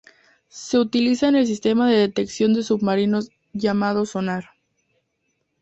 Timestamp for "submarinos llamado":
2.63-4.07